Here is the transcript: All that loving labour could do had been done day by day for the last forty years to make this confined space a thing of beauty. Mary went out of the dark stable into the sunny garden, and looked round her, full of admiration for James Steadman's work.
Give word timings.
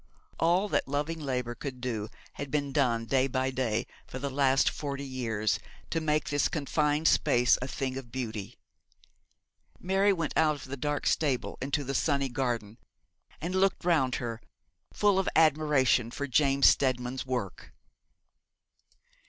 All 0.39 0.67
that 0.69 0.87
loving 0.87 1.19
labour 1.19 1.53
could 1.53 1.79
do 1.79 2.09
had 2.33 2.49
been 2.49 2.71
done 2.73 3.05
day 3.05 3.27
by 3.27 3.51
day 3.51 3.85
for 4.07 4.17
the 4.17 4.31
last 4.31 4.67
forty 4.67 5.05
years 5.05 5.59
to 5.91 6.01
make 6.01 6.27
this 6.29 6.47
confined 6.47 7.07
space 7.07 7.55
a 7.61 7.67
thing 7.67 7.95
of 7.97 8.11
beauty. 8.11 8.57
Mary 9.79 10.11
went 10.11 10.33
out 10.35 10.55
of 10.55 10.63
the 10.65 10.75
dark 10.75 11.05
stable 11.05 11.55
into 11.61 11.83
the 11.83 11.93
sunny 11.93 12.29
garden, 12.29 12.79
and 13.39 13.53
looked 13.53 13.85
round 13.85 14.15
her, 14.15 14.41
full 14.91 15.19
of 15.19 15.29
admiration 15.35 16.09
for 16.09 16.25
James 16.25 16.65
Steadman's 16.65 17.27
work. 17.27 17.71